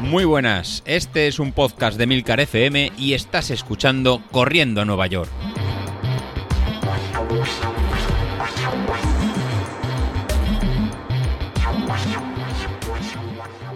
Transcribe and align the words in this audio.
Muy 0.00 0.24
buenas, 0.24 0.82
este 0.86 1.26
es 1.26 1.40
un 1.40 1.52
podcast 1.52 1.98
de 1.98 2.06
Milcar 2.06 2.38
FM 2.38 2.92
y 2.96 3.14
estás 3.14 3.50
escuchando 3.50 4.22
Corriendo 4.30 4.80
a 4.80 4.84
Nueva 4.84 5.08
York. 5.08 5.28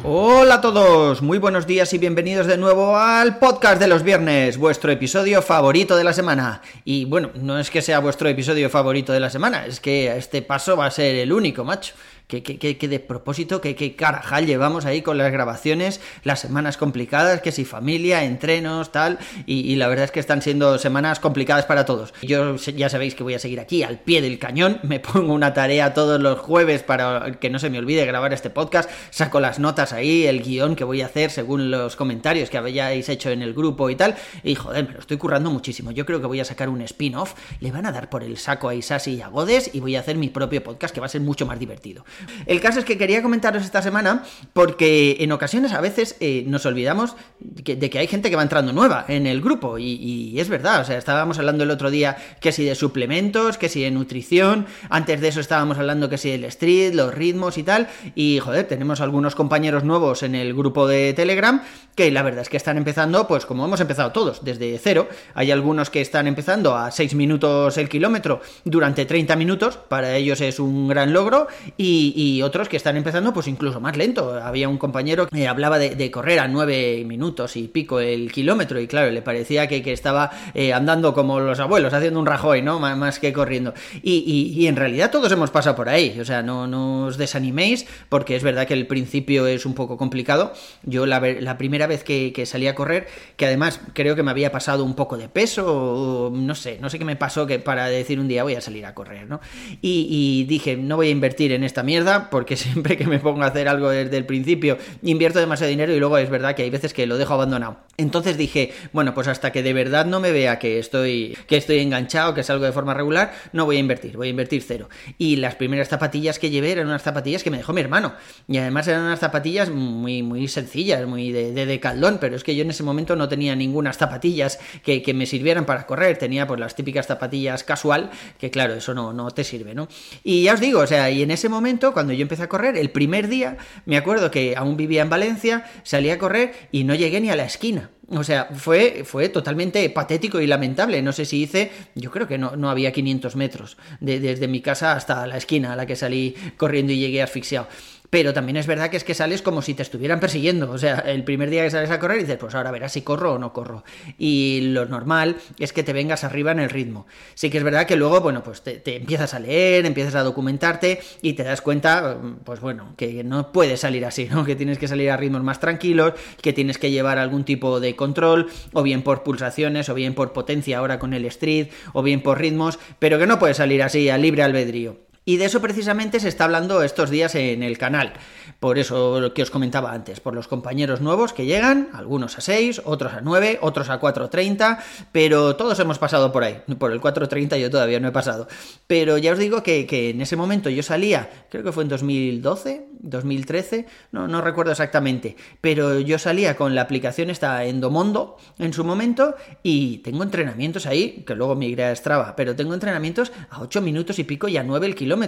Hola 0.03 0.55
a 0.55 0.61
todos, 0.61 1.21
muy 1.21 1.39
buenos 1.39 1.67
días 1.67 1.93
y 1.93 1.99
bienvenidos 1.99 2.47
de 2.47 2.57
nuevo 2.57 2.97
al 2.97 3.39
podcast 3.39 3.81
de 3.81 3.87
los 3.87 4.03
viernes, 4.03 4.57
vuestro 4.57 4.91
episodio 4.91 5.43
favorito 5.43 5.97
de 5.97 6.05
la 6.05 6.13
semana. 6.13 6.63
Y 6.85 7.05
bueno, 7.05 7.31
no 7.35 7.59
es 7.59 7.71
que 7.71 7.83
sea 7.83 7.99
vuestro 7.99 8.29
episodio 8.29 8.71
favorito 8.71 9.13
de 9.13 9.21
la 9.21 9.31
semana, 9.31 9.67
es 9.67 9.79
que 9.79 10.17
este 10.17 10.43
paso 10.43 10.77
va 10.77 10.87
a 10.87 10.91
ser 10.91 11.17
el 11.17 11.33
único, 11.33 11.65
macho 11.65 11.95
que, 12.31 12.89
de 12.89 13.01
propósito, 13.01 13.61
que, 13.61 13.75
que 13.75 13.97
carajal 13.97 14.47
llevamos 14.47 14.87
ahí 14.87 15.03
con 15.03 15.19
las 15.19 15.33
grabaciones, 15.33 16.01
las 16.23 16.41
semanas 16.41 16.77
complicadas, 16.77 17.41
que 17.41 17.53
si 17.53 17.65
familia, 17.65 18.25
entrenos, 18.25 18.93
tal, 18.93 19.19
y, 19.47 19.77
la 19.77 19.89
verdad 19.89 20.05
es 20.05 20.11
que 20.11 20.21
están 20.21 20.43
siendo 20.43 20.79
semanas 20.79 21.21
complicadas 21.21 21.67
para 21.67 21.85
todos. 21.85 22.13
Yo 22.23 22.57
ya 22.57 22.89
sabéis 22.89 23.15
que 23.15 23.23
voy 23.23 23.35
a 23.35 23.39
seguir 23.39 23.61
aquí 23.61 23.83
al 23.83 23.99
pie 23.99 24.23
del 24.23 24.39
cañón, 24.39 24.79
me 24.83 25.01
pongo 25.01 25.35
una 25.35 25.55
tarea 25.55 25.95
todos 25.95 26.21
los 26.21 26.39
jueves 26.39 26.83
para 26.83 27.33
que 27.41 27.51
no 27.51 27.59
se 27.59 27.71
me 27.71 27.79
olvide 27.79 28.07
grabar 28.07 28.33
este 28.33 28.51
podcast, 28.51 28.91
saco 29.11 29.41
las 29.41 29.59
notas 29.59 29.93
ahí, 29.93 30.27
el 30.27 30.43
guion 30.43 30.77
que 30.77 30.85
voy 30.85 31.03
a 31.03 31.07
hacer 31.07 31.31
según 31.31 31.71
los 31.71 31.97
comentarios 31.97 32.51
que 32.51 32.59
habéis 32.59 33.09
hecho 33.09 33.31
en 33.31 33.43
el 33.43 33.55
grupo 33.55 33.91
y 33.91 33.97
tal, 33.97 34.15
y 34.45 34.55
joder, 34.55 34.87
me 34.87 34.93
lo 34.95 35.01
estoy 35.01 35.17
currando 35.17 35.51
muchísimo. 35.51 35.91
Yo 35.91 36.07
creo 36.07 36.21
que 36.21 36.27
voy 36.27 36.41
a 36.41 36.45
sacar 36.45 36.69
un 36.69 36.81
spin-off, 36.83 37.35
le 37.61 37.73
van 37.73 37.87
a 37.87 37.93
dar 37.93 38.09
por 38.09 38.23
el 38.23 38.37
saco 38.37 38.69
a 38.69 38.75
Isasi 38.75 39.15
y 39.15 39.23
a 39.23 39.29
Godes 39.29 39.75
y 39.75 39.81
voy 39.81 39.97
a 39.97 40.01
hacer 40.01 40.17
mi 40.17 40.29
propio 40.29 40.63
podcast 40.63 40.95
que 40.95 41.01
va 41.01 41.07
a 41.07 41.11
ser 41.11 41.21
mucho 41.21 41.47
más 41.47 41.59
divertido. 41.59 42.05
El 42.47 42.61
caso 42.61 42.79
es 42.79 42.85
que 42.85 42.99
quería 42.99 43.23
comentaros 43.23 43.65
esta 43.65 43.83
semana 43.83 44.25
porque 44.53 45.17
en 45.21 45.33
ocasiones 45.33 45.73
a 45.73 45.81
veces 45.81 46.17
eh, 46.21 46.45
nos 46.47 46.67
olvidamos 46.67 47.17
de 47.39 47.91
que, 47.91 47.99
hay 47.99 48.07
gente 48.07 48.31
que 48.31 48.37
va 48.37 48.43
entrando 48.43 48.73
nueva 48.73 49.05
en 49.09 49.27
el 49.27 49.41
grupo 49.41 49.79
y, 49.79 50.39
es 50.39 50.49
verdad, 50.49 50.81
o 50.81 50.85
sea, 50.85 50.97
estábamos 50.97 51.39
hablando 51.39 51.65
el 51.65 51.71
otro 51.71 51.91
día 51.91 52.17
que 52.41 52.53
si 52.53 52.65
de 52.65 52.75
suplementos, 52.75 53.59
que 53.59 53.69
si 53.69 53.83
de 53.83 53.91
nutrición, 53.91 54.67
antes 54.89 55.21
de 55.21 55.29
eso 55.29 55.41
estábamos 55.41 55.79
hablando 55.79 56.09
que 56.09 56.19
si 56.19 56.31
del 56.31 56.45
street, 56.45 56.95
los 56.95 57.15
ritmos 57.15 57.59
y 57.59 57.63
tal, 57.63 57.89
y 58.15 58.39
joder, 58.39 58.67
tenemos 58.67 59.01
algunos 59.01 59.35
compañeros 59.35 59.85
nuevos 59.85 60.23
en 60.23 60.35
el 60.35 60.55
grupo 60.55 60.87
de 60.87 61.13
Telegram 61.13 61.63
que 61.95 62.11
la 62.11 62.23
verdad 62.23 62.43
es 62.43 62.49
que 62.49 62.57
están 62.57 62.79
empezando, 62.79 63.27
pues 63.27 63.45
como 63.45 63.65
hemos 63.65 63.81
empezado 63.81 64.13
todos, 64.13 64.45
desde 64.45 64.79
cero, 64.79 65.09
hay 65.35 65.51
algunos 65.51 65.91
que 65.91 66.01
están 66.01 66.27
empezando 66.27 66.77
a 66.77 66.91
6 66.91 67.15
minutos 67.15 67.77
el 67.77 67.89
kilómetro 67.89 68.41
durante 68.65 69.05
30 69.05 69.37
minutos, 69.37 69.77
para 69.77 70.17
ellos 70.17 70.41
es 70.41 70.61
un 70.61 70.89
gran 70.89 71.13
logro, 71.13 71.49
y 71.77 72.10
y 72.17 72.43
otros 72.43 72.69
que 72.69 72.77
están 72.77 72.97
empezando 72.97 73.33
pues 73.33 73.49
incluso 73.49 73.81
más 73.81 73.97
lento. 73.97 74.35
Había 74.35 74.69
un 74.69 74.79
compañero 74.79 75.27
que 75.29 75.49
hablaba 75.49 75.79
de, 75.79 76.11
correr 76.11 76.41
a 76.41 76.49
nueve 76.49 77.05
minutos 77.07 77.57
y 77.57 77.69
pico 77.69 78.01
el 78.01 78.33
kilómetro 78.33 78.81
y 78.81 78.87
claro, 78.87 79.11
le 79.11 79.23
parecía 79.23 79.69
que, 79.69 79.91
estaba 79.91 80.31
eh, 80.55 80.73
andando 80.73 81.15
como 81.15 81.41
los 81.41 81.59
abuelos, 81.61 81.93
haciendo 81.93 82.21
un 82.21 82.27
rajoy, 82.27 82.63
¿no? 82.63 82.79
más 82.79 83.19
que 83.19 83.33
corriendo. 83.33 83.75
Y, 84.03 84.67
en 84.67 84.77
realidad 84.77 85.11
todos 85.11 85.33
hemos 85.33 85.51
pasado 85.51 85.75
por 85.75 85.89
ahí, 85.89 86.19
o 86.21 86.25
sea, 86.25 86.43
no, 86.43 86.67
no, 86.67 87.07
os 87.07 87.17
desaniméis 87.17 87.87
porque 88.09 88.37
es 88.37 88.43
verdad 88.43 88.67
que 88.67 88.75
el 88.75 88.87
principio 88.87 89.47
es 89.47 89.67
un 89.67 89.75
poco 89.75 89.97
complicado. 89.97 90.53
Yo 90.83 91.07
la, 91.07 91.21
primera 91.59 91.87
vez 91.87 92.05
que, 92.05 92.47
salí 92.47 92.67
a 92.67 92.75
correr, 92.75 93.07
que 93.37 93.47
además 93.47 93.81
creo 93.93 94.17
que 94.17 94.23
me 94.23 94.31
había 94.31 94.53
pasado 94.53 94.85
un 94.85 94.95
poco 94.95 95.17
de 95.17 95.29
peso, 95.29 96.31
no 96.33 96.55
sé, 96.55 96.79
no 96.81 96.91
sé 96.91 96.99
qué 96.99 97.05
me 97.05 97.17
pasó 97.17 97.47
que 97.47 97.59
para 97.59 97.87
decir 97.89 98.21
un 98.21 98.29
día 98.29 98.43
voy 98.43 98.55
a 98.55 98.61
salir 98.61 98.87
a 98.87 98.95
correr, 98.95 99.29
¿no? 99.29 99.41
y 99.83 100.45
dije, 100.45 100.77
no 100.77 100.97
voy 100.97 101.09
a 101.09 101.11
invertir 101.11 101.53
en 101.53 101.65
esta 101.65 101.83
mierda, 101.83 102.00
porque 102.31 102.57
siempre 102.57 102.97
que 102.97 103.07
me 103.07 103.19
pongo 103.19 103.43
a 103.43 103.47
hacer 103.47 103.69
algo 103.69 103.91
desde 103.91 104.17
el 104.17 104.27
principio 104.27 104.79
invierto 105.03 105.39
demasiado 105.39 105.71
dinero 105.71 105.93
y 105.95 105.99
luego 105.99 106.19
es 106.19 106.31
verdad 106.31 106.55
que 106.55 106.63
hay 106.63 106.71
veces 106.71 106.95
que 106.95 107.07
lo 107.07 107.19
dejo 107.19 107.35
abandonado. 107.35 107.79
Entonces 107.97 108.37
dije, 108.37 108.73
bueno, 108.93 109.15
pues 109.15 109.29
hasta 109.29 109.53
que 109.53 109.63
de 109.63 109.73
verdad 109.73 110.07
no 110.07 110.21
me 110.21 110.33
vea 110.33 110.59
que 110.59 110.79
estoy, 110.79 111.37
que 111.47 111.57
estoy 111.57 111.81
enganchado, 111.81 112.35
que 112.35 112.43
salgo 112.43 112.65
de 112.65 112.73
forma 112.73 112.95
regular, 112.95 113.33
no 113.53 113.67
voy 113.67 113.77
a 113.77 113.81
invertir, 113.81 114.17
voy 114.17 114.29
a 114.29 114.31
invertir 114.31 114.63
cero. 114.63 114.89
Y 115.19 115.37
las 115.37 115.57
primeras 115.57 115.89
zapatillas 115.89 116.39
que 116.39 116.51
llevé 116.51 116.73
eran 116.73 116.87
unas 116.87 117.03
zapatillas 117.03 117.43
que 117.43 117.51
me 117.51 117.59
dejó 117.59 117.73
mi 117.73 117.81
hermano. 117.81 118.15
Y 118.49 118.59
además 118.59 118.89
eran 118.89 119.03
unas 119.03 119.21
zapatillas 119.21 119.71
muy, 119.71 120.23
muy 120.23 120.49
sencillas, 120.49 121.07
muy 121.07 121.33
de, 121.33 121.53
de, 121.53 121.81
caldón, 121.81 122.19
pero 122.21 122.37
es 122.37 122.45
que 122.45 122.55
yo 122.57 122.63
en 122.63 122.71
ese 122.71 122.83
momento 122.83 123.17
no 123.17 123.29
tenía 123.29 123.55
ninguna 123.55 123.93
zapatillas 123.93 124.59
que, 124.83 125.03
que, 125.03 125.15
me 125.15 125.27
sirvieran 125.27 125.67
para 125.67 125.87
correr. 125.87 126.17
Tenía 126.19 126.47
pues 126.47 126.61
las 126.61 126.75
típicas 126.75 127.07
zapatillas 127.07 127.65
casual, 127.65 128.11
que 128.39 128.51
claro, 128.51 128.75
eso 128.75 128.95
no, 128.95 129.13
no 129.13 129.31
te 129.31 129.45
sirve, 129.45 129.75
¿no? 129.75 129.89
Y 130.25 130.45
ya 130.45 130.55
os 130.55 130.61
digo, 130.61 130.81
o 130.81 130.87
sea, 130.87 131.11
y 131.11 131.23
en 131.23 131.31
ese 131.31 131.49
momento, 131.49 131.80
cuando 131.93 132.13
yo 132.13 132.23
empecé 132.23 132.45
a 132.45 132.49
correr, 132.49 132.77
el 132.77 132.91
primer 132.91 133.29
día, 133.29 133.57
me 133.87 133.97
acuerdo 133.97 134.31
que 134.31 134.55
aún 134.57 134.77
vivía 134.77 135.03
en 135.03 135.11
Valencia, 135.11 135.65
salí 135.83 136.11
a 136.11 136.19
correr 136.19 136.53
y 136.71 136.85
no 136.85 136.95
llegué 136.95 137.21
ni 137.21 137.31
a 137.31 137.37
la 137.37 137.45
esquina. 137.45 137.91
O 138.09 138.25
sea, 138.25 138.49
fue, 138.53 139.03
fue 139.05 139.29
totalmente 139.29 139.89
patético 139.91 140.41
y 140.41 140.47
lamentable. 140.47 141.01
No 141.01 141.13
sé 141.13 141.25
si 141.25 141.43
hice, 141.43 141.71
yo 141.95 142.11
creo 142.11 142.27
que 142.27 142.39
no, 142.39 142.57
no 142.57 142.69
había 142.69 142.93
500 142.93 143.37
metros 143.37 143.77
desde 144.01 144.49
mi 144.49 144.61
casa 144.61 144.93
hasta 144.93 145.27
la 145.27 145.37
esquina 145.37 145.73
a 145.73 145.77
la 145.77 145.87
que 145.87 145.95
salí 145.95 146.35
corriendo 146.57 146.93
y 146.93 146.99
llegué 146.99 147.23
asfixiado 147.23 147.69
pero 148.11 148.35
también 148.35 148.57
es 148.57 148.67
verdad 148.67 148.91
que 148.91 148.97
es 148.97 149.05
que 149.05 149.15
sales 149.15 149.41
como 149.41 149.63
si 149.63 149.75
te 149.75 149.83
estuvieran 149.83 150.19
persiguiendo. 150.19 150.71
O 150.71 150.79
sea, 150.79 150.99
el 150.99 151.23
primer 151.23 151.49
día 151.49 151.63
que 151.63 151.71
sales 151.71 151.91
a 151.91 152.01
correr 152.01 152.19
dices, 152.19 152.37
pues 152.39 152.55
ahora 152.57 152.73
verás 152.73 152.93
si 152.93 153.03
corro 153.03 153.35
o 153.35 153.39
no 153.39 153.53
corro. 153.53 153.85
Y 154.19 154.61
lo 154.73 154.85
normal 154.87 155.37
es 155.59 155.73
que 155.73 155.85
te 155.85 155.93
vengas 155.93 156.25
arriba 156.25 156.51
en 156.51 156.59
el 156.59 156.71
ritmo. 156.71 157.07
Sí 157.35 157.51
que 157.51 157.59
es 157.59 157.65
verdad 157.65 157.87
que 157.87 157.95
luego, 157.95 158.21
bueno, 158.21 158.43
pues 158.43 158.63
te, 158.63 158.83
empiezas 158.97 159.33
a 159.33 159.39
leer, 159.39 159.87
empiezas 159.87 160.17
a 160.17 160.23
documentarte 160.23 161.01
y 161.23 161.35
te 161.35 161.45
das 161.45 161.61
cuenta, 161.61 162.19
pues 162.45 162.61
bueno, 162.61 162.95
que 162.97 163.23
no 163.23 163.53
puedes 163.53 163.81
salir 163.81 164.05
así, 164.05 164.29
¿no? 164.31 164.45
Que 164.45 164.57
tienes 164.57 164.79
que 164.79 164.89
salir 164.89 165.11
a 165.11 165.17
ritmos 165.17 165.45
más 165.45 165.61
tranquilos, 165.61 166.15
que 166.43 166.53
tienes 166.53 166.79
que 166.79 166.91
llevar 166.91 167.19
algún 167.19 167.45
tipo 167.45 167.79
de 167.79 167.95
control, 167.95 168.51
o 168.73 168.83
bien 168.83 169.03
por 169.03 169.23
pulsaciones, 169.23 169.89
o 169.89 169.95
bien 169.95 170.15
por 170.15 170.33
potencia 170.33 170.79
ahora 170.79 170.99
con 170.99 171.15
el 171.15 171.25
street, 171.27 171.69
o 171.93 172.03
bien 172.03 172.23
por 172.23 172.41
ritmos, 172.41 172.79
pero 172.99 173.19
que 173.19 173.27
no 173.27 173.39
puedes 173.39 173.59
salir 173.59 173.83
así 173.83 174.11
a 174.11 174.19
libre 174.19 174.43
albedrío. 174.43 175.10
Y 175.31 175.37
de 175.37 175.45
eso 175.45 175.61
precisamente 175.61 176.19
se 176.19 176.27
está 176.27 176.43
hablando 176.43 176.83
estos 176.83 177.09
días 177.09 177.37
en 177.37 177.63
el 177.63 177.79
canal. 177.79 178.15
Por 178.59 178.81
eso 178.81 179.33
que 179.33 179.45
os 179.45 179.51
comentaba 179.53 179.93
antes, 179.93 180.19
por 180.19 180.35
los 180.35 180.49
compañeros 180.49 181.01
nuevos 181.01 181.33
que 181.33 181.47
llegan, 181.47 181.89
algunos 181.93 182.37
a 182.37 182.41
6, 182.41 182.83
otros 182.85 183.13
a 183.13 183.21
9, 183.21 183.61
otros 183.63 183.91
a 183.91 184.01
4.30, 184.01 184.81
pero 185.13 185.55
todos 185.55 185.79
hemos 185.79 186.01
pasado 186.01 186.33
por 186.33 186.43
ahí. 186.43 186.61
Por 186.81 186.91
el 186.91 187.01
4.30 187.01 187.61
yo 187.61 187.71
todavía 187.71 188.01
no 188.01 188.09
he 188.09 188.11
pasado. 188.13 188.49
Pero 188.89 189.19
ya 189.19 189.33
os 189.33 189.39
digo 189.39 189.63
que, 189.63 189.87
en 190.11 190.21
ese 190.21 190.35
momento 190.35 190.69
yo 190.69 190.83
salía, 190.83 191.31
creo 191.49 191.63
que 191.63 191.71
fue 191.71 191.85
en 191.85 191.91
2012, 191.91 192.87
2013, 192.99 193.87
no, 194.11 194.27
no 194.27 194.41
recuerdo 194.41 194.73
exactamente, 194.73 195.37
pero 195.61 196.01
yo 196.01 196.19
salía 196.19 196.57
con 196.57 196.75
la 196.75 196.83
aplicación 196.83 197.31
esta 197.31 197.65
Endomondo 197.65 198.37
en 198.59 198.73
su 198.73 198.83
momento 198.83 199.37
y 199.63 199.99
tengo 199.99 200.25
entrenamientos 200.25 200.87
ahí, 200.87 201.23
que 201.25 201.37
luego 201.37 201.55
migré 201.55 201.85
a 201.85 201.97
Strava, 201.97 202.35
pero 202.35 202.57
tengo 202.57 202.75
entrenamientos 202.75 203.31
a 203.49 203.63
8 203.63 203.81
minutos 203.81 204.19
y 204.19 204.25
pico 204.25 204.49
y 204.49 204.57
a 204.57 204.65
9 204.65 204.89
el 204.89 204.95
kilómetro 204.97 205.20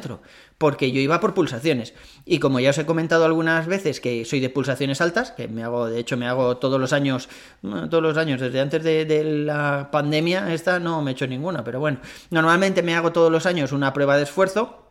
porque 0.59 0.93
yo 0.93 1.01
iba 1.01 1.21
por 1.21 1.35
pulsaciones. 1.35 1.95
Y 2.25 2.39
como 2.39 2.61
ya 2.61 2.71
os 2.71 2.79
he 2.79 2.87
comentado 2.87 3.25
algunas 3.25 3.67
veces 3.67 4.01
que 4.01 4.25
soy 4.25 4.41
de 4.41 4.51
pulsaciones 4.51 5.01
altas, 5.01 5.33
que 5.33 5.49
me 5.49 5.63
hago, 5.63 5.87
de 5.89 6.01
hecho 6.01 6.17
me 6.17 6.27
hago 6.27 6.57
todos 6.57 6.81
los 6.81 6.93
años, 6.93 7.29
todos 7.63 8.03
los 8.03 8.17
años, 8.17 8.41
desde 8.41 8.61
antes 8.61 8.83
de, 8.83 9.05
de 9.05 9.25
la 9.25 9.89
pandemia, 9.91 10.53
esta 10.53 10.79
no 10.79 11.03
me 11.03 11.11
he 11.11 11.15
hecho 11.15 11.27
ninguna, 11.27 11.65
pero 11.65 11.81
bueno, 11.81 11.99
normalmente 12.31 12.83
me 12.83 12.95
hago 12.95 13.13
todos 13.13 13.31
los 13.31 13.47
años 13.47 13.73
una 13.73 13.93
prueba 13.93 14.17
de 14.17 14.25
esfuerzo 14.25 14.81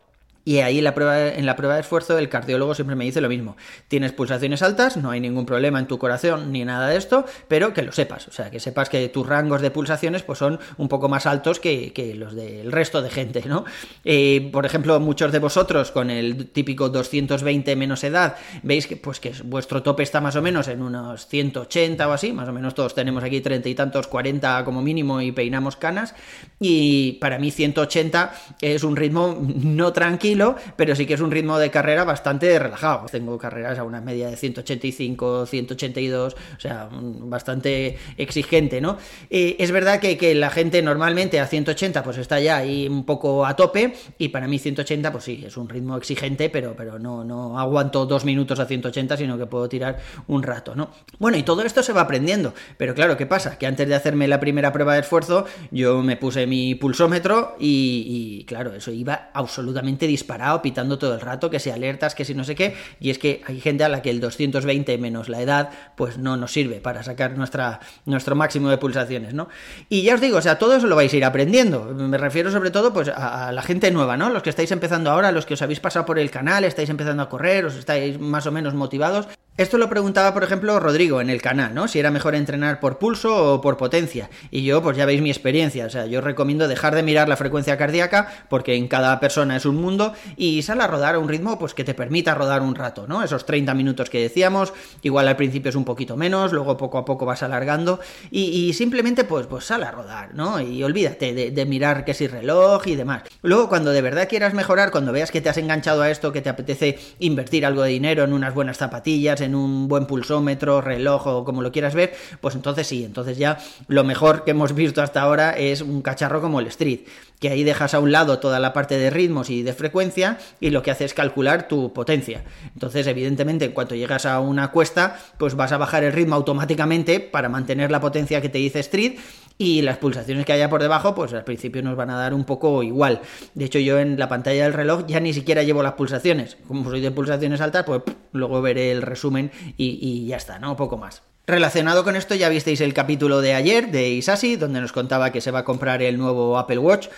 y 0.44 0.58
ahí 0.60 0.80
en 0.80 0.84
la, 0.84 0.96
prueba, 0.96 1.28
en 1.28 1.46
la 1.46 1.56
prueba 1.56 1.76
de 1.76 1.82
esfuerzo 1.82 2.18
el 2.18 2.28
cardiólogo 2.28 2.74
siempre 2.74 2.96
me 2.96 3.06
dice 3.06 3.22
lo 3.22 3.30
mismo. 3.30 3.58
Tienes 3.88 4.12
pulsaciones 4.12 4.64
altas, 4.64 4.98
no 4.98 5.12
hay 5.12 5.20
ningún 5.20 5.46
problema 5.46 5.80
en 5.80 5.86
tu 5.86 6.00
corazón 6.00 6.52
ni 6.52 6.66
nada 6.66 6.88
de 6.88 6.98
esto, 6.98 7.26
pero 7.48 7.74
que 7.74 7.84
lo 7.84 7.92
sepas. 7.92 8.28
O 8.28 8.32
sea, 8.32 8.50
que 8.50 8.60
sepas 8.60 8.90
que 8.90 9.08
tus 9.10 9.28
rangos 9.28 9.62
de 9.62 9.70
pulsaciones 9.70 10.24
pues, 10.24 10.40
son 10.40 10.60
un 10.78 10.88
poco 10.88 11.10
más 11.10 11.28
altos 11.28 11.60
que, 11.60 11.92
los 12.18 12.36
del 12.36 12.72
resto 12.72 13.02
de 13.02 13.10
gente, 13.10 13.44
¿no? 13.46 13.66
Eh, 14.04 14.50
por 14.52 14.66
ejemplo, 14.66 15.00
muchos 15.00 15.32
de 15.32 15.40
vosotros 15.40 15.92
con 15.92 16.10
el 16.10 16.48
típico 16.48 16.90
220 16.90 17.76
menos 17.76 18.04
edad, 18.04 18.36
veis 18.64 18.88
que, 18.88 18.98
pues, 18.98 19.20
que 19.20 19.34
vuestro 19.44 19.84
tope 19.84 20.02
está 20.02 20.22
más 20.22 20.36
o 20.36 20.42
menos 20.42 20.68
en 20.68 20.82
unos 20.82 21.28
180 21.28 22.08
o 22.08 22.12
así, 22.12 22.34
más 22.34 22.50
o 22.50 22.54
menos 22.54 22.74
todos 22.74 22.96
tenemos 22.96 23.24
aquí 23.24 23.42
treinta 23.42 23.70
y 23.70 23.76
tantos, 23.76 24.08
40 24.08 24.66
como 24.66 24.82
mínimo 24.82 25.22
y 25.22 25.32
peinamos 25.32 25.76
canas. 25.76 26.16
Y 26.60 27.14
para 27.14 27.38
mí 27.38 27.52
180 27.52 28.34
es 28.60 28.84
un 28.84 28.96
ritmo 28.96 29.38
no 29.40 29.94
tranquilo 29.94 30.31
pero 30.76 30.96
sí 30.96 31.06
que 31.06 31.14
es 31.14 31.22
un 31.22 31.32
ritmo 31.32 31.58
de 31.60 31.70
carrera 31.70 32.04
bastante 32.04 32.58
relajado. 32.58 33.06
Tengo 33.12 33.38
carreras 33.38 33.80
a 33.80 33.84
una 33.84 34.02
media 34.02 34.30
de 34.30 34.38
185, 34.38 35.46
182, 35.46 36.34
o 36.34 36.60
sea, 36.60 36.90
bastante 36.92 37.98
exigente, 38.18 38.82
¿no? 38.82 38.98
Eh, 39.30 39.56
es 39.60 39.72
verdad 39.72 40.00
que, 40.00 40.18
que, 40.18 40.36
la 40.36 40.50
gente 40.50 40.82
normalmente 40.82 41.40
a 41.40 41.48
180 41.48 42.04
pues 42.04 42.18
está 42.18 42.40
ya 42.40 42.58
ahí 42.58 42.88
un 42.88 43.06
poco 43.06 43.46
a 43.46 43.56
tope 43.56 43.94
y 44.18 44.30
para 44.30 44.48
mí 44.48 44.58
180 44.58 45.12
pues 45.12 45.24
sí, 45.24 45.44
es 45.46 45.58
un 45.58 45.70
ritmo 45.70 45.98
exigente, 45.98 46.50
pero, 46.50 46.76
pero 46.76 46.98
no, 46.98 47.24
no 47.24 47.60
aguanto 47.60 48.06
dos 48.06 48.26
minutos 48.26 48.60
a 48.60 48.66
180, 48.66 49.18
sino 49.18 49.38
que 49.38 49.46
puedo 49.46 49.68
tirar 49.68 50.00
un 50.28 50.42
rato, 50.44 50.76
¿no? 50.76 50.90
Bueno, 51.20 51.38
y 51.38 51.44
todo 51.44 51.64
esto 51.64 51.84
se 51.84 51.94
va 51.94 52.02
aprendiendo, 52.02 52.54
pero 52.78 52.96
claro, 52.96 53.18
¿qué 53.18 53.26
pasa? 53.26 53.58
Que 53.58 53.68
antes 53.68 53.88
de 53.88 53.96
hacerme 53.96 54.28
la 54.28 54.40
primera 54.40 54.72
prueba 54.72 54.94
de 54.94 55.02
esfuerzo, 55.02 55.46
yo 55.72 56.02
me 56.02 56.18
puse 56.18 56.48
mi 56.48 56.76
pulsómetro 56.76 57.56
y, 57.60 58.40
y 58.40 58.46
claro, 58.46 58.74
eso 58.74 58.92
iba 58.92 59.30
absolutamente 59.34 60.08
disparado 60.08 60.21
disparado, 60.22 60.62
pitando 60.62 60.98
todo 61.00 61.16
el 61.16 61.22
rato, 61.22 61.50
que 61.50 61.60
si 61.60 61.72
alertas, 61.72 62.14
que 62.14 62.26
si 62.26 62.36
no 62.36 62.44
sé 62.44 62.56
qué, 62.56 62.76
y 63.00 63.10
es 63.10 63.18
que 63.18 63.42
hay 63.48 63.60
gente 63.60 63.84
a 63.84 63.90
la 63.90 64.02
que 64.02 64.12
el 64.12 64.20
220 64.20 64.98
menos 64.98 65.30
la 65.30 65.42
edad, 65.42 65.70
pues 65.96 66.18
no 66.18 66.38
nos 66.38 66.52
sirve 66.52 66.80
para 66.80 67.04
sacar 67.04 67.38
nuestra, 67.38 67.80
nuestro 68.06 68.36
máximo 68.36 68.70
de 68.70 68.78
pulsaciones, 68.78 69.34
¿no? 69.34 69.50
Y 69.90 70.04
ya 70.04 70.16
os 70.16 70.22
digo, 70.22 70.38
o 70.38 70.42
sea, 70.42 70.60
todo 70.60 70.76
eso 70.76 70.88
lo 70.88 70.96
vais 70.96 71.12
a 71.14 71.18
ir 71.18 71.26
aprendiendo. 71.26 71.86
Me 71.86 72.18
refiero 72.18 72.52
sobre 72.52 72.72
todo 72.72 72.94
pues 72.94 73.10
a, 73.10 73.52
la 73.52 73.62
gente 73.64 73.90
nueva, 73.92 74.18
¿no? 74.18 74.30
Los 74.30 74.44
que 74.44 74.50
estáis 74.52 74.72
empezando 74.72 75.10
ahora, 75.10 75.32
los 75.32 75.46
que 75.46 75.56
os 75.56 75.62
habéis 75.62 75.80
pasado 75.80 76.06
por 76.06 76.20
el 76.20 76.30
canal, 76.30 76.64
estáis 76.64 76.90
empezando 76.90 77.24
a 77.24 77.30
correr, 77.30 77.66
os 77.66 77.76
estáis 77.76 78.20
más 78.20 78.46
o 78.46 78.52
menos 78.52 78.74
motivados. 78.74 79.28
Esto 79.58 79.78
lo 79.78 79.90
preguntaba, 79.90 80.34
por 80.34 80.46
ejemplo, 80.46 80.80
Rodrigo 80.80 81.20
en 81.20 81.30
el 81.30 81.42
canal, 81.42 81.74
¿no? 81.74 81.90
Si 81.90 82.00
era 82.00 82.10
mejor 82.10 82.36
entrenar 82.36 82.80
por 82.80 82.98
pulso 82.98 83.56
o 83.56 83.62
por 83.62 83.76
potencia. 83.76 84.30
Y 84.50 84.64
yo, 84.64 84.82
pues 84.82 84.96
ya 84.96 85.06
veis 85.06 85.22
mi 85.22 85.30
experiencia. 85.30 85.86
O 85.86 85.90
sea, 85.90 86.06
yo 86.06 86.22
recomiendo 86.22 86.70
dejar 86.70 86.96
de 86.96 87.04
mirar 87.04 87.28
la 87.28 87.36
frecuencia 87.36 87.78
cardíaca, 87.78 88.46
porque 88.50 88.76
en 88.76 88.88
cada 88.88 89.20
persona 89.20 89.58
es 89.58 89.66
un 89.66 89.76
mundo, 89.76 90.14
y 90.38 90.62
sal 90.62 90.80
a 90.80 90.88
rodar 90.88 91.16
a 91.16 91.20
un 91.20 91.28
ritmo 91.28 91.60
pues 91.60 91.74
que 91.74 91.84
te 91.84 91.94
permita 91.94 92.34
rodar 92.34 92.62
un 92.62 92.76
rato, 92.76 93.08
¿no? 93.08 93.24
Esos 93.24 93.46
30 93.46 93.74
minutos 93.74 94.10
que 94.10 94.22
decíamos, 94.22 94.74
igual 95.02 95.28
al 95.28 95.36
principio 95.36 95.68
es 95.68 95.76
un 95.76 95.84
poquito 95.84 96.16
menos, 96.16 96.54
luego 96.54 96.78
poco 96.78 96.98
a 96.98 97.04
poco 97.04 97.26
vas 97.26 97.44
alargando, 97.44 98.00
y, 98.32 98.72
simplemente 98.74 99.26
pues, 99.26 99.48
pues 99.48 99.66
sal 99.66 99.84
a 99.84 99.92
rodar, 99.92 100.34
¿no? 100.34 100.62
Y 100.62 100.82
olvídate 100.82 101.34
de, 101.34 101.52
de 101.52 101.66
mirar 101.66 102.06
que 102.06 102.14
si 102.14 102.26
reloj 102.26 102.88
y 102.88 102.96
demás. 102.96 103.24
Luego, 103.42 103.68
cuando 103.68 103.92
de 103.92 104.02
verdad 104.02 104.30
quieras 104.30 104.54
mejorar, 104.54 104.92
cuando 104.92 105.12
veas 105.12 105.30
que 105.30 105.42
te 105.42 105.50
has 105.50 105.58
enganchado 105.58 106.02
a 106.04 106.10
esto, 106.10 106.32
que 106.32 106.42
te 106.42 106.50
apetece 106.50 106.98
invertir 107.20 107.66
algo 107.66 107.84
de 107.84 107.90
dinero 107.90 108.24
en 108.24 108.32
unas 108.32 108.54
buenas 108.54 108.78
zapatillas, 108.78 109.41
en 109.42 109.56
un 109.56 109.88
buen 109.88 110.06
pulsómetro, 110.06 110.82
reloj 110.82 111.28
o 111.28 111.46
como 111.46 111.62
lo 111.62 111.72
quieras 111.72 111.94
ver, 111.94 112.14
pues 112.40 112.56
entonces 112.56 112.88
sí, 112.88 113.04
entonces 113.04 113.38
ya 113.38 113.58
lo 113.88 114.04
mejor 114.04 114.44
que 114.44 114.52
hemos 114.52 114.74
visto 114.74 115.02
hasta 115.02 115.22
ahora 115.22 115.52
es 115.52 115.82
un 115.82 116.02
cacharro 116.02 116.42
como 116.42 116.60
el 116.60 116.68
Street, 116.68 117.02
que 117.40 117.50
ahí 117.50 117.64
dejas 117.64 117.94
a 117.94 118.00
un 118.00 118.12
lado 118.12 118.40
toda 118.40 118.60
la 118.60 118.72
parte 118.72 118.98
de 118.98 119.10
ritmos 119.10 119.50
y 119.50 119.64
de 119.64 119.74
frecuencia 119.74 120.38
y 120.60 120.70
lo 120.70 120.84
que 120.84 120.92
hace 120.92 121.06
es 121.06 121.14
calcular 121.14 121.68
tu 121.68 121.92
potencia. 121.92 122.44
Entonces, 122.74 123.08
evidentemente, 123.08 123.66
en 123.66 123.72
cuanto 123.72 123.96
llegas 123.96 124.26
a 124.26 124.40
una 124.40 124.72
cuesta, 124.72 125.18
pues 125.38 125.56
vas 125.56 125.72
a 125.72 125.78
bajar 125.78 126.04
el 126.04 126.14
ritmo 126.14 126.36
automáticamente 126.36 127.20
para 127.20 127.50
mantener 127.50 127.92
la 127.92 128.00
potencia 128.00 128.42
que 128.42 128.50
te 128.50 128.60
dice 128.60 128.80
Street 128.80 129.18
y 129.62 129.84
las 129.84 130.00
pulsaciones 130.00 130.44
que 130.44 130.54
haya 130.54 130.72
por 130.72 130.82
debajo, 130.82 131.14
pues 131.14 131.34
al 131.34 131.44
principio 131.44 131.84
nos 131.84 131.96
van 131.96 132.10
a 132.10 132.18
dar 132.18 132.34
un 132.34 132.46
poco 132.46 132.82
igual. 132.82 133.22
De 133.54 133.66
hecho, 133.66 133.78
yo 133.78 134.00
en 134.00 134.18
la 134.18 134.28
pantalla 134.28 134.64
del 134.64 134.74
reloj 134.74 135.06
ya 135.06 135.20
ni 135.20 135.34
siquiera 135.34 135.62
llevo 135.62 135.84
las 135.84 135.94
pulsaciones. 135.94 136.58
Como 136.68 136.90
soy 136.90 137.00
de 137.00 137.12
pulsaciones 137.12 137.62
altas, 137.62 137.84
pues 137.84 138.02
luego 138.32 138.60
veré 138.64 138.92
el 138.92 139.04
resumen 139.04 139.52
y, 139.78 140.26
ya 140.26 140.38
está, 140.38 140.58
¿no? 140.58 140.76
Poco 140.76 140.98
más. 140.98 141.22
Relacionado 141.46 142.04
con 142.04 142.16
esto, 142.16 142.34
ya 142.34 142.50
visteis 142.50 142.82
el 142.82 142.96
capítulo 142.96 143.40
de 143.40 143.54
ayer 143.54 143.92
de 143.92 144.10
Isasi, 144.10 144.56
donde 144.56 144.82
nos 144.82 144.94
contaba 144.94 145.32
que 145.32 145.42
se 145.42 145.52
va 145.52 145.60
a 145.60 145.64
comprar 145.64 146.02
el 146.02 146.18
nuevo 146.18 146.58
Apple 146.58 146.80
Watch. 146.80 147.10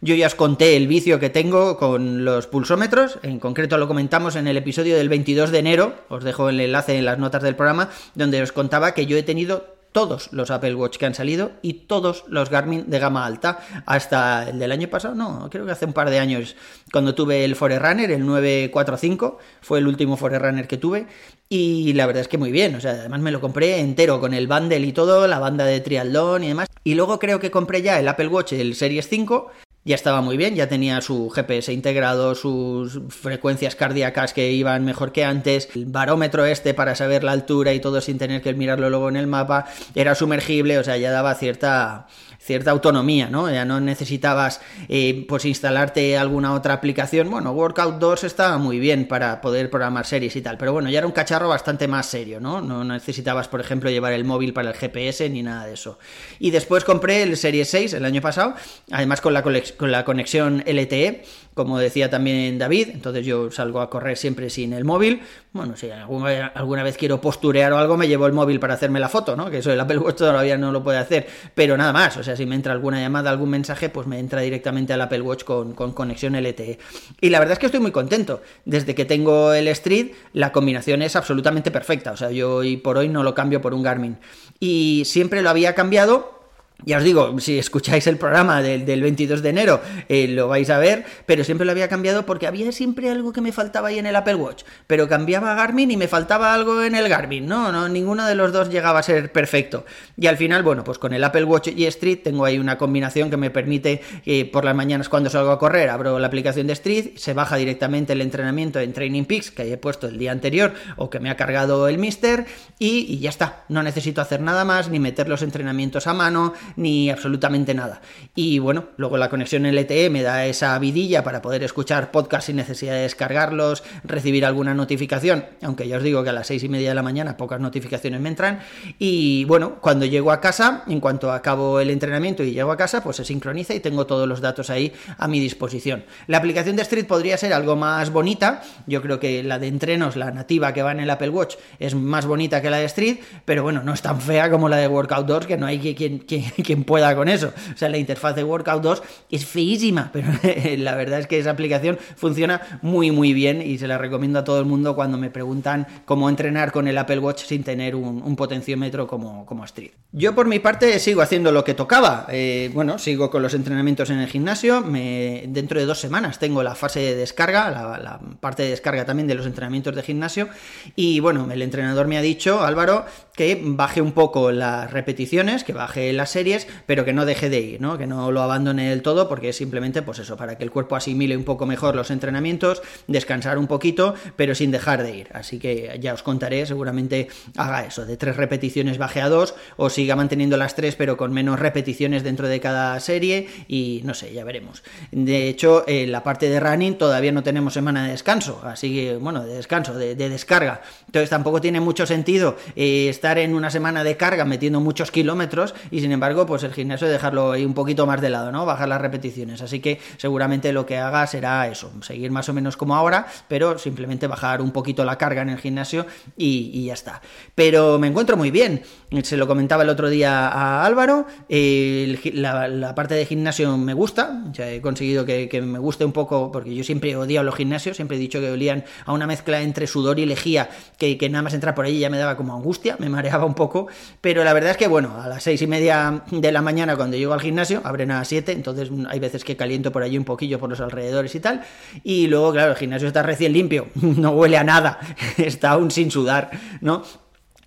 Yo 0.00 0.16
ya 0.16 0.26
os 0.26 0.34
conté 0.34 0.76
el 0.76 0.88
vicio 0.88 1.20
que 1.20 1.30
tengo 1.30 1.76
con 1.76 2.24
los 2.24 2.48
pulsómetros, 2.48 3.20
en 3.22 3.38
concreto 3.38 3.78
lo 3.78 3.86
comentamos 3.86 4.34
en 4.34 4.48
el 4.48 4.56
episodio 4.56 4.96
del 4.96 5.08
22 5.08 5.52
de 5.52 5.58
enero, 5.60 5.94
os 6.08 6.24
dejo 6.24 6.48
el 6.48 6.58
enlace 6.58 6.98
en 6.98 7.04
las 7.04 7.20
notas 7.20 7.44
del 7.44 7.54
programa, 7.54 7.90
donde 8.16 8.42
os 8.42 8.50
contaba 8.50 8.94
que 8.94 9.06
yo 9.06 9.16
he 9.16 9.22
tenido 9.22 9.81
todos 9.92 10.32
los 10.32 10.50
Apple 10.50 10.74
Watch 10.74 10.96
que 10.96 11.06
han 11.06 11.14
salido 11.14 11.52
y 11.62 11.74
todos 11.74 12.24
los 12.28 12.50
Garmin 12.50 12.88
de 12.88 12.98
gama 12.98 13.24
alta, 13.24 13.60
hasta 13.86 14.48
el 14.48 14.58
del 14.58 14.72
año 14.72 14.88
pasado, 14.88 15.14
no, 15.14 15.48
creo 15.50 15.64
que 15.64 15.72
hace 15.72 15.84
un 15.84 15.92
par 15.92 16.10
de 16.10 16.18
años, 16.18 16.56
cuando 16.92 17.14
tuve 17.14 17.44
el 17.44 17.54
Forerunner, 17.54 18.10
el 18.10 18.26
945, 18.26 19.38
fue 19.60 19.78
el 19.78 19.86
último 19.86 20.16
Forerunner 20.16 20.66
que 20.66 20.78
tuve, 20.78 21.06
y 21.48 21.92
la 21.92 22.06
verdad 22.06 22.22
es 22.22 22.28
que 22.28 22.38
muy 22.38 22.50
bien, 22.50 22.74
o 22.74 22.80
sea, 22.80 22.92
además 22.92 23.20
me 23.20 23.30
lo 23.30 23.40
compré 23.40 23.78
entero 23.78 24.20
con 24.20 24.34
el 24.34 24.46
bundle 24.46 24.80
y 24.80 24.92
todo, 24.92 25.26
la 25.26 25.38
banda 25.38 25.64
de 25.64 25.80
triatlón 25.80 26.44
y 26.44 26.48
demás, 26.48 26.68
y 26.84 26.94
luego 26.94 27.18
creo 27.18 27.38
que 27.38 27.50
compré 27.50 27.82
ya 27.82 27.98
el 27.98 28.08
Apple 28.08 28.28
Watch, 28.28 28.54
el 28.54 28.74
Series 28.74 29.08
5, 29.08 29.50
ya 29.84 29.96
estaba 29.96 30.20
muy 30.20 30.36
bien, 30.36 30.54
ya 30.54 30.68
tenía 30.68 31.00
su 31.00 31.28
GPS 31.30 31.72
integrado, 31.72 32.34
sus 32.34 33.00
frecuencias 33.08 33.74
cardíacas 33.74 34.32
que 34.32 34.52
iban 34.52 34.84
mejor 34.84 35.12
que 35.12 35.24
antes, 35.24 35.68
el 35.74 35.86
barómetro 35.86 36.44
este 36.44 36.72
para 36.72 36.94
saber 36.94 37.24
la 37.24 37.32
altura 37.32 37.72
y 37.72 37.80
todo 37.80 38.00
sin 38.00 38.18
tener 38.18 38.42
que 38.42 38.54
mirarlo 38.54 38.90
luego 38.90 39.08
en 39.08 39.16
el 39.16 39.26
mapa, 39.26 39.66
era 39.94 40.14
sumergible, 40.14 40.78
o 40.78 40.84
sea, 40.84 40.96
ya 40.96 41.10
daba 41.10 41.34
cierta 41.34 42.06
cierta 42.42 42.72
autonomía, 42.72 43.28
¿no? 43.30 43.50
Ya 43.50 43.64
no 43.64 43.80
necesitabas 43.80 44.60
eh, 44.88 45.24
pues 45.28 45.44
instalarte 45.44 46.18
alguna 46.18 46.54
otra 46.54 46.74
aplicación. 46.74 47.30
Bueno, 47.30 47.52
Workout 47.52 47.98
2 47.98 48.24
estaba 48.24 48.58
muy 48.58 48.80
bien 48.80 49.06
para 49.06 49.40
poder 49.40 49.70
programar 49.70 50.06
series 50.06 50.34
y 50.34 50.42
tal, 50.42 50.58
pero 50.58 50.72
bueno, 50.72 50.90
ya 50.90 50.98
era 50.98 51.06
un 51.06 51.12
cacharro 51.12 51.48
bastante 51.48 51.86
más 51.86 52.06
serio, 52.06 52.40
¿no? 52.40 52.60
No 52.60 52.82
necesitabas, 52.82 53.46
por 53.46 53.60
ejemplo, 53.60 53.90
llevar 53.90 54.12
el 54.12 54.24
móvil 54.24 54.52
para 54.52 54.70
el 54.70 54.74
GPS 54.74 55.30
ni 55.30 55.42
nada 55.42 55.66
de 55.66 55.74
eso. 55.74 55.98
Y 56.40 56.50
después 56.50 56.84
compré 56.84 57.22
el 57.22 57.36
Series 57.36 57.70
6 57.70 57.94
el 57.94 58.04
año 58.04 58.20
pasado, 58.20 58.54
además 58.90 59.20
con 59.20 59.34
la, 59.34 59.42
con 59.72 59.92
la 59.92 60.04
conexión 60.04 60.62
LTE, 60.66 61.22
como 61.54 61.78
decía 61.78 62.08
también 62.08 62.58
David, 62.58 62.88
entonces 62.92 63.26
yo 63.26 63.50
salgo 63.50 63.82
a 63.82 63.90
correr 63.90 64.16
siempre 64.16 64.48
sin 64.48 64.72
el 64.72 64.84
móvil. 64.84 65.20
Bueno, 65.52 65.76
si 65.76 65.90
alguna, 65.90 66.46
alguna 66.46 66.82
vez 66.82 66.96
quiero 66.96 67.20
posturear 67.20 67.72
o 67.74 67.78
algo, 67.78 67.98
me 67.98 68.08
llevo 68.08 68.26
el 68.26 68.32
móvil 68.32 68.58
para 68.58 68.74
hacerme 68.74 69.00
la 69.00 69.10
foto, 69.10 69.36
¿no? 69.36 69.50
Que 69.50 69.58
eso 69.58 69.70
el 69.70 69.78
Apple 69.78 69.98
Watch 69.98 70.16
todavía 70.16 70.56
no 70.56 70.72
lo 70.72 70.82
puede 70.82 70.96
hacer, 70.98 71.26
pero 71.54 71.76
nada 71.76 71.92
más, 71.92 72.16
o 72.16 72.22
sea, 72.24 72.36
si 72.36 72.46
me 72.46 72.54
entra 72.54 72.72
alguna 72.72 73.00
llamada, 73.00 73.30
algún 73.30 73.50
mensaje, 73.50 73.90
pues 73.90 74.06
me 74.06 74.18
entra 74.18 74.40
directamente 74.40 74.94
al 74.94 75.02
Apple 75.02 75.20
Watch 75.20 75.44
con, 75.44 75.74
conexión 75.74 76.34
LTE. 76.34 76.78
Y 77.20 77.28
la 77.28 77.38
verdad 77.38 77.52
es 77.52 77.58
que 77.58 77.66
estoy 77.66 77.80
muy 77.80 77.92
contento. 77.92 78.40
Desde 78.64 78.94
que 78.94 79.04
tengo 79.04 79.52
el 79.52 79.68
Street, 79.68 80.12
la 80.32 80.52
combinación 80.52 81.02
es 81.02 81.16
absolutamente 81.16 81.70
perfecta. 81.70 82.12
O 82.12 82.16
sea, 82.16 82.30
yo 82.30 82.56
hoy 82.56 82.78
por 82.78 82.96
hoy 82.96 83.08
no 83.08 83.22
lo 83.22 83.34
cambio 83.34 83.60
por 83.60 83.74
un 83.74 83.82
Garmin. 83.82 84.16
Y 84.58 85.02
siempre 85.04 85.42
lo 85.42 85.50
había 85.50 85.74
cambiado 85.74 86.41
ya 86.84 86.98
os 86.98 87.04
digo, 87.04 87.38
si 87.38 87.58
escucháis 87.58 88.06
el 88.06 88.16
programa 88.16 88.62
del, 88.62 89.02
22 89.02 89.42
de 89.42 89.48
enero, 89.48 89.80
eh, 90.08 90.26
lo 90.28 90.48
vais 90.48 90.68
a 90.70 90.78
ver, 90.78 91.04
pero 91.26 91.44
siempre 91.44 91.64
lo 91.64 91.72
había 91.72 91.88
cambiado 91.88 92.26
porque 92.26 92.46
había 92.46 92.72
siempre 92.72 93.10
algo 93.10 93.32
que 93.32 93.40
me 93.40 93.52
faltaba 93.52 93.88
ahí 93.88 93.98
en 93.98 94.06
el 94.06 94.16
Apple 94.16 94.34
Watch. 94.34 94.64
Pero 94.86 95.08
cambiaba 95.08 95.52
a 95.52 95.54
Garmin 95.54 95.90
y 95.90 95.96
me 95.96 96.08
faltaba 96.08 96.52
algo 96.52 96.82
en 96.82 96.94
el 96.94 97.08
Garmin. 97.08 97.46
No, 97.46 97.70
no, 97.70 97.88
ninguno 97.88 98.26
de 98.26 98.34
los 98.34 98.52
dos 98.52 98.68
llegaba 98.68 98.98
a 98.98 99.02
ser 99.02 99.30
perfecto. 99.32 99.84
Y 100.16 100.26
al 100.26 100.36
final, 100.36 100.62
bueno, 100.62 100.82
pues 100.82 100.98
con 100.98 101.12
el 101.14 101.22
Apple 101.22 101.44
Watch 101.44 101.68
y 101.68 101.86
Street 101.86 102.20
tengo 102.24 102.44
ahí 102.44 102.58
una 102.58 102.78
combinación 102.78 103.30
que 103.30 103.36
me 103.36 103.50
permite 103.50 104.00
que 104.24 104.44
por 104.44 104.64
las 104.64 104.74
mañanas 104.74 105.08
cuando 105.08 105.30
salgo 105.30 105.52
a 105.52 105.58
correr, 105.58 105.88
abro 105.88 106.18
la 106.18 106.26
aplicación 106.26 106.66
de 106.66 106.72
Street, 106.72 107.12
se 107.16 107.32
baja 107.32 107.56
directamente 107.56 108.12
el 108.12 108.20
entrenamiento 108.20 108.80
en 108.80 108.92
Training 108.92 109.24
Peaks 109.24 109.50
que 109.50 109.72
he 109.72 109.76
puesto 109.76 110.08
el 110.08 110.18
día 110.18 110.32
anterior 110.32 110.74
o 110.96 111.10
que 111.10 111.20
me 111.20 111.30
ha 111.30 111.36
cargado 111.36 111.86
el 111.88 111.98
Mister 111.98 112.46
y, 112.78 113.06
y 113.08 113.20
ya 113.20 113.30
está. 113.30 113.64
No 113.68 113.82
necesito 113.82 114.20
hacer 114.20 114.40
nada 114.40 114.64
más, 114.64 114.88
ni 114.88 114.98
meter 114.98 115.28
los 115.28 115.42
entrenamientos 115.42 116.06
a 116.06 116.14
mano, 116.14 116.54
ni 116.76 117.10
absolutamente 117.10 117.74
nada. 117.74 118.00
Y 118.34 118.58
bueno, 118.58 118.86
luego 118.96 119.16
la 119.16 119.28
conexión 119.28 119.64
LTE 119.66 120.10
me 120.10 120.22
da 120.22 120.46
esa 120.46 120.78
vidilla 120.78 121.22
para 121.22 121.42
poder 121.42 121.62
escuchar 121.62 122.10
podcast 122.10 122.46
sin 122.46 122.56
necesidad 122.56 122.94
de 122.94 123.02
descargarlos, 123.02 123.82
recibir 124.04 124.44
alguna 124.44 124.74
notificación, 124.74 125.44
aunque 125.62 125.88
ya 125.88 125.96
os 125.96 126.02
digo 126.02 126.22
que 126.22 126.30
a 126.30 126.32
las 126.32 126.46
seis 126.46 126.62
y 126.64 126.68
media 126.68 126.90
de 126.90 126.94
la 126.94 127.02
mañana 127.02 127.36
pocas 127.36 127.60
notificaciones 127.60 128.20
me 128.20 128.28
entran. 128.28 128.60
Y 128.98 129.44
bueno, 129.44 129.76
cuando 129.80 130.06
llego 130.06 130.32
a 130.32 130.40
casa, 130.40 130.84
en 130.86 131.00
cuanto 131.00 131.32
acabo 131.32 131.80
el 131.80 131.90
entrenamiento 131.90 132.42
y 132.42 132.52
llego 132.52 132.72
a 132.72 132.76
casa, 132.76 133.02
pues 133.02 133.16
se 133.16 133.24
sincroniza 133.24 133.74
y 133.74 133.80
tengo 133.80 134.06
todos 134.06 134.28
los 134.28 134.40
datos 134.40 134.70
ahí 134.70 134.92
a 135.18 135.28
mi 135.28 135.40
disposición. 135.40 136.04
La 136.26 136.38
aplicación 136.38 136.76
de 136.76 136.82
Street 136.82 137.06
podría 137.06 137.36
ser 137.36 137.52
algo 137.52 137.76
más 137.76 138.10
bonita, 138.10 138.62
yo 138.86 139.02
creo 139.02 139.18
que 139.18 139.42
la 139.42 139.58
de 139.58 139.68
entrenos, 139.68 140.16
la 140.16 140.30
nativa 140.30 140.72
que 140.72 140.82
va 140.82 140.92
en 140.92 141.00
el 141.00 141.10
Apple 141.10 141.30
Watch, 141.30 141.56
es 141.78 141.94
más 141.94 142.26
bonita 142.26 142.60
que 142.62 142.70
la 142.70 142.78
de 142.78 142.86
Street, 142.86 143.18
pero 143.44 143.62
bueno, 143.62 143.82
no 143.82 143.92
es 143.92 144.02
tan 144.02 144.20
fea 144.20 144.50
como 144.50 144.68
la 144.68 144.76
de 144.76 144.88
Workout 144.88 145.26
2, 145.26 145.46
que 145.46 145.56
no 145.56 145.66
hay 145.66 145.78
quien, 145.94 146.18
quien, 146.18 146.51
quien 146.64 146.84
pueda 146.84 147.14
con 147.14 147.28
eso. 147.28 147.52
O 147.74 147.76
sea, 147.76 147.88
la 147.88 147.98
interfaz 147.98 148.34
de 148.36 148.44
Workout 148.44 148.82
2 148.82 149.02
es 149.30 149.46
feísima, 149.46 150.10
pero 150.12 150.28
la 150.78 150.94
verdad 150.94 151.20
es 151.20 151.26
que 151.26 151.38
esa 151.38 151.50
aplicación 151.50 151.98
funciona 152.16 152.80
muy, 152.82 153.10
muy 153.10 153.32
bien 153.32 153.62
y 153.62 153.78
se 153.78 153.86
la 153.86 153.98
recomiendo 153.98 154.38
a 154.38 154.44
todo 154.44 154.58
el 154.58 154.66
mundo 154.66 154.94
cuando 154.94 155.18
me 155.18 155.30
preguntan 155.30 155.86
cómo 156.04 156.28
entrenar 156.28 156.72
con 156.72 156.88
el 156.88 156.98
Apple 156.98 157.18
Watch 157.18 157.44
sin 157.44 157.62
tener 157.64 157.94
un, 157.94 158.36
potenciómetro 158.36 159.06
como, 159.06 159.44
como 159.44 159.64
Street. 159.64 159.92
Yo, 160.12 160.34
por 160.34 160.46
mi 160.46 160.58
parte, 160.58 160.98
sigo 160.98 161.20
haciendo 161.22 161.52
lo 161.52 161.64
que 161.64 161.74
tocaba. 161.74 162.26
Eh, 162.30 162.70
bueno, 162.74 162.98
sigo 162.98 163.30
con 163.30 163.42
los 163.42 163.54
entrenamientos 163.54 164.10
en 164.10 164.18
el 164.18 164.28
gimnasio. 164.28 164.82
Dentro 164.82 165.78
de 165.78 165.86
dos 165.86 166.00
semanas 166.00 166.38
tengo 166.38 166.62
la 166.62 166.74
fase 166.74 167.00
de 167.00 167.14
descarga, 167.14 167.70
la 167.70 168.20
parte 168.40 168.62
de 168.62 168.70
descarga 168.70 169.04
también 169.04 169.28
de 169.28 169.34
los 169.34 169.46
entrenamientos 169.46 169.94
de 169.94 170.02
gimnasio. 170.02 170.48
Y 170.96 171.20
bueno, 171.20 171.48
el 171.50 171.62
entrenador 171.62 172.08
me 172.08 172.18
ha 172.18 172.22
dicho, 172.22 172.62
Álvaro, 172.62 173.06
que 173.34 173.60
baje 173.62 174.02
un 174.02 174.12
poco 174.12 174.52
las 174.52 174.90
repeticiones, 174.90 175.64
que 175.64 175.72
baje 175.72 176.12
las 176.12 176.30
series, 176.30 176.66
pero 176.86 177.04
que 177.04 177.12
no 177.12 177.24
deje 177.24 177.48
de 177.48 177.60
ir, 177.60 177.80
¿no? 177.80 177.96
Que 177.96 178.06
no 178.06 178.30
lo 178.30 178.42
abandone 178.42 178.90
del 178.90 179.02
todo, 179.02 179.28
porque 179.28 179.50
es 179.50 179.56
simplemente, 179.56 180.02
pues 180.02 180.18
eso, 180.18 180.36
para 180.36 180.58
que 180.58 180.64
el 180.64 180.70
cuerpo 180.70 180.96
asimile 180.96 181.36
un 181.36 181.44
poco 181.44 181.66
mejor 181.66 181.94
los 181.94 182.10
entrenamientos, 182.10 182.82
descansar 183.06 183.58
un 183.58 183.66
poquito, 183.66 184.14
pero 184.36 184.54
sin 184.54 184.70
dejar 184.70 185.02
de 185.02 185.16
ir. 185.16 185.28
Así 185.32 185.58
que 185.58 185.98
ya 186.00 186.12
os 186.12 186.22
contaré, 186.22 186.66
seguramente 186.66 187.28
haga 187.56 187.86
eso, 187.86 188.04
de 188.04 188.16
tres 188.16 188.36
repeticiones 188.36 188.98
baje 188.98 189.20
a 189.20 189.28
dos, 189.28 189.54
o 189.76 189.88
siga 189.88 190.16
manteniendo 190.16 190.56
las 190.56 190.74
tres, 190.74 190.96
pero 190.96 191.16
con 191.16 191.32
menos 191.32 191.58
repeticiones 191.58 192.22
dentro 192.22 192.48
de 192.48 192.60
cada 192.60 192.98
serie, 193.00 193.48
y 193.66 194.02
no 194.04 194.14
sé, 194.14 194.32
ya 194.32 194.44
veremos. 194.44 194.82
De 195.10 195.48
hecho, 195.48 195.84
en 195.86 196.12
la 196.12 196.22
parte 196.22 196.48
de 196.50 196.60
running 196.60 196.98
todavía 196.98 197.32
no 197.32 197.42
tenemos 197.42 197.72
semana 197.72 198.04
de 198.04 198.10
descanso, 198.10 198.60
así 198.64 198.94
que, 198.94 199.16
bueno, 199.16 199.44
de 199.44 199.54
descanso, 199.54 199.94
de, 199.94 200.14
descarga. 200.14 200.82
Entonces 201.06 201.30
tampoco 201.30 201.60
tiene 201.60 201.80
mucho 201.80 202.06
sentido 202.06 202.56
eh, 202.76 203.08
estar 203.22 203.38
en 203.38 203.54
una 203.54 203.70
semana 203.70 204.02
de 204.02 204.16
carga 204.16 204.44
metiendo 204.44 204.80
muchos 204.80 205.12
kilómetros 205.12 205.76
y 205.92 206.00
sin 206.00 206.10
embargo, 206.10 206.44
pues 206.44 206.64
el 206.64 206.72
gimnasio 206.72 207.06
dejarlo 207.06 207.52
ahí 207.52 207.64
un 207.64 207.72
poquito 207.72 208.04
más 208.04 208.20
de 208.20 208.28
lado, 208.30 208.50
¿no? 208.50 208.66
Bajar 208.66 208.88
las 208.88 209.00
repeticiones. 209.00 209.62
Así 209.62 209.78
que 209.78 210.00
seguramente 210.16 210.72
lo 210.72 210.86
que 210.86 210.98
haga 210.98 211.24
será 211.28 211.68
eso, 211.68 211.92
seguir 212.00 212.32
más 212.32 212.48
o 212.48 212.52
menos 212.52 212.76
como 212.76 212.96
ahora, 212.96 213.28
pero 213.46 213.78
simplemente 213.78 214.26
bajar 214.26 214.60
un 214.60 214.72
poquito 214.72 215.04
la 215.04 215.18
carga 215.18 215.42
en 215.42 215.50
el 215.50 215.58
gimnasio 215.58 216.04
y, 216.36 216.84
ya 216.86 216.94
está. 216.94 217.22
Pero 217.54 217.96
me 218.00 218.08
encuentro 218.08 218.36
muy 218.36 218.50
bien. 218.50 218.82
Se 219.22 219.36
lo 219.36 219.46
comentaba 219.46 219.84
el 219.84 219.90
otro 219.90 220.08
día 220.08 220.48
a 220.48 220.84
Álvaro. 220.84 221.24
la, 221.48 222.92
parte 222.96 223.14
de 223.14 223.24
gimnasio 223.24 223.78
me 223.78 223.94
gusta. 223.94 224.46
Ya 224.50 224.68
he 224.68 224.80
conseguido 224.80 225.24
que, 225.24 225.62
me 225.62 225.78
guste 225.78 226.04
un 226.04 226.12
poco, 226.12 226.50
porque 226.50 226.74
yo 226.74 226.82
siempre 226.82 227.12
he 227.12 227.16
odiado 227.16 227.44
los 227.44 227.54
gimnasios, 227.54 227.94
siempre 227.94 228.16
he 228.16 228.20
dicho 228.20 228.40
que 228.40 228.50
olían 228.50 228.82
a 229.06 229.12
una 229.12 229.28
mezcla 229.28 229.62
entre 229.62 229.86
sudor 229.86 230.18
y 230.18 230.26
lejía, 230.26 230.70
que, 230.98 231.16
que 231.16 231.28
nada 231.28 231.42
más 231.42 231.54
entrar 231.54 231.76
por 231.76 231.84
ahí 231.84 232.00
ya 232.00 232.10
me 232.10 232.18
daba 232.18 232.36
como 232.36 232.56
angustia, 232.56 232.96
mareaba 233.12 233.44
un 233.44 233.54
poco. 233.54 233.86
Pero 234.20 234.42
la 234.42 234.52
verdad 234.52 234.72
es 234.72 234.76
que, 234.76 234.88
bueno, 234.88 235.20
a 235.20 235.28
las 235.28 235.42
seis 235.42 235.62
y 235.62 235.66
media 235.66 236.24
de 236.30 236.52
la 236.52 236.62
mañana 236.62 236.96
cuando 236.96 237.16
llego 237.16 237.32
al 237.32 237.40
gimnasio, 237.40 237.80
abren 237.84 238.10
a 238.10 238.18
las 238.18 238.28
siete, 238.28 238.52
entonces 238.52 238.90
hay 239.08 239.20
veces 239.20 239.44
que 239.44 239.56
caliento 239.56 239.92
por 239.92 240.02
allí 240.02 240.18
un 240.18 240.24
poquillo 240.24 240.58
por 240.58 240.70
los 240.70 240.80
alrededores 240.80 241.34
y 241.34 241.40
tal. 241.40 241.62
Y 242.02 242.26
luego, 242.26 242.52
claro, 242.52 242.72
el 242.72 242.76
gimnasio 242.76 243.08
está 243.08 243.22
recién 243.22 243.52
limpio, 243.52 243.86
no 243.94 244.30
huele 244.30 244.56
a 244.56 244.64
nada, 244.64 244.98
está 245.36 245.70
aún 245.70 245.90
sin 245.90 246.10
sudar, 246.10 246.50
¿no? 246.80 247.02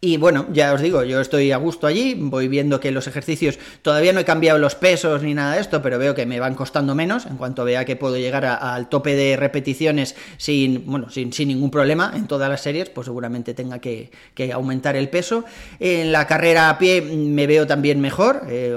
Y 0.01 0.17
bueno, 0.17 0.45
ya 0.51 0.73
os 0.73 0.81
digo, 0.81 1.03
yo 1.03 1.21
estoy 1.21 1.51
a 1.53 1.57
gusto 1.57 1.87
allí, 1.87 2.15
voy 2.15 2.49
viendo 2.49 2.81
que 2.81 2.91
los 2.91 3.07
ejercicios, 3.07 3.57
todavía 3.81 4.11
no 4.11 4.19
he 4.19 4.25
cambiado 4.25 4.59
los 4.59 4.75
pesos 4.75 5.23
ni 5.23 5.33
nada 5.33 5.55
de 5.55 5.61
esto, 5.61 5.81
pero 5.81 5.97
veo 5.97 6.13
que 6.13 6.25
me 6.25 6.39
van 6.39 6.53
costando 6.53 6.93
menos, 6.95 7.25
en 7.25 7.37
cuanto 7.37 7.63
vea 7.63 7.85
que 7.85 7.95
puedo 7.95 8.17
llegar 8.17 8.45
al 8.45 8.89
tope 8.89 9.15
de 9.15 9.37
repeticiones 9.37 10.15
sin, 10.37 10.85
bueno, 10.85 11.09
sin, 11.09 11.31
sin, 11.31 11.47
ningún 11.47 11.71
problema 11.71 12.11
en 12.13 12.27
todas 12.27 12.49
las 12.49 12.61
series, 12.61 12.89
pues 12.89 13.05
seguramente 13.05 13.53
tenga 13.53 13.79
que, 13.79 14.11
aumentar 14.53 14.95
el 14.97 15.09
peso. 15.09 15.45
En 15.79 16.11
la 16.11 16.27
carrera 16.27 16.69
a 16.69 16.77
pie 16.77 17.01
me 17.01 17.47
veo 17.47 17.65
también 17.65 18.01
mejor, 18.01 18.43
eh, 18.49 18.75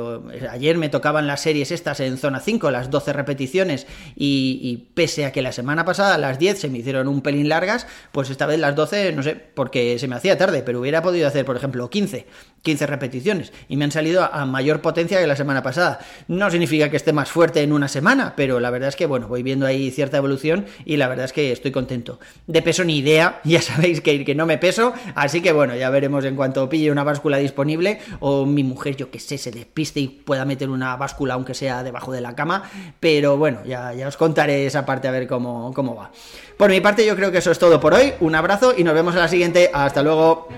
ayer 0.51 0.79
me 0.79 0.89
tocaban 0.89 1.27
las 1.27 1.41
series 1.41 1.73
estas 1.73 1.99
en 2.01 2.17
zona 2.17 2.41
5, 2.41 2.71
las 2.71 2.91
12 2.91 3.13
repeticiones, 3.13 3.87
y, 4.15 4.61
y, 4.63 4.77
pese 4.95 5.27
a 5.27 5.33
que 5.33 5.43
la 5.43 5.53
semana 5.53 5.85
pasada 5.85 6.17
las 6.17 6.39
10 6.39 6.61
se 6.61 6.69
me 6.69 6.79
hicieron 6.79 7.09
un 7.09 7.23
pelín 7.23 7.49
largas, 7.49 7.87
pues 8.13 8.31
esta 8.31 8.47
vez 8.47 8.61
las 8.61 8.77
12, 8.77 9.13
no 9.13 9.23
sé, 9.23 9.35
porque 9.35 9.99
se 9.99 10.07
me 10.07 10.15
hacía 10.15 10.39
tarde, 10.39 10.63
pero 10.63 10.81
hubiera 10.81 11.03
podido 11.09 11.27
hacer, 11.27 11.47
por 11.47 11.57
ejemplo, 11.57 11.89
15, 11.89 12.27
15 12.61 12.87
repeticiones 12.87 13.53
y 13.67 13.79
me 13.79 13.87
han 13.87 13.91
salido 13.91 14.23
a 14.23 14.45
mayor 14.45 14.83
potencia 14.83 15.19
que 15.19 15.27
la 15.27 15.37
semana 15.37 15.63
pasada. 15.63 16.01
No 16.27 16.51
significa 16.51 16.91
que 16.91 16.99
esté 16.99 17.15
más 17.15 17.31
fuerte 17.31 17.63
en 17.63 17.73
una 17.73 17.89
semana, 17.89 18.35
pero 18.37 18.61
la 18.61 18.69
verdad 18.69 18.91
es 18.91 18.97
que, 18.97 19.07
bueno, 19.07 19.27
voy 19.27 19.43
viendo 19.43 19.65
ahí 19.65 19.91
cierta 19.91 20.19
evolución 20.19 20.67
y 20.85 20.99
la 20.99 21.09
verdad 21.09 21.25
es 21.25 21.33
que 21.33 21.51
estoy 21.51 21.73
contento. 21.73 22.21
De 22.47 22.61
peso 22.61 22.85
ni 22.85 22.99
idea, 22.99 23.41
ya 23.45 23.63
sabéis 23.63 24.03
que, 24.03 24.23
que 24.23 24.35
no 24.35 24.45
me 24.45 24.59
peso, 24.59 24.93
así 25.15 25.41
que 25.41 25.53
bueno, 25.53 25.75
ya 25.77 25.89
veremos 25.89 26.27
en 26.27 26.37
cuanto 26.37 26.69
pille 26.69 26.93
una 26.93 27.05
báscula 27.05 27.39
disponible 27.39 28.01
o 28.21 28.45
mi 28.45 28.65
mujer, 28.65 28.97
yo 28.97 29.11
que 29.11 29.21
sé, 29.21 29.39
se 29.39 29.51
despiste 29.51 30.01
y 30.01 30.09
pueda 30.09 30.45
meter 30.45 30.69
una 30.69 30.95
báscula 30.97 31.35
aunque 31.35 31.55
sea 31.55 31.83
debajo 31.83 32.13
de 32.13 32.21
la 32.21 32.37
cama, 32.37 32.65
pero 33.01 33.39
bueno, 33.39 33.61
ya, 33.65 33.95
ya 33.95 34.09
os 34.09 34.19
contaré 34.19 34.67
esa 34.67 34.85
parte 34.85 35.09
a 35.09 35.11
ver 35.11 35.27
cómo, 35.27 35.73
cómo 35.73 35.95
va. 35.95 36.11
Por 36.59 36.69
mi 36.69 36.83
parte 36.83 37.07
yo 37.07 37.17
creo 37.17 37.33
que 37.33 37.39
eso 37.39 37.51
es 37.51 37.59
todo 37.59 37.81
por 37.81 37.95
hoy, 37.95 38.13
un 38.21 38.35
abrazo 38.35 38.75
y 38.77 38.85
nos 38.85 38.93
vemos 38.93 39.15
en 39.15 39.21
la 39.21 39.29
siguiente, 39.29 39.71
hasta 39.73 40.03
luego. 40.03 40.49